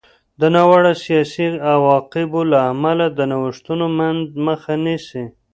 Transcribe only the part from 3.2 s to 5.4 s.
نوښتونو مخه نیسي.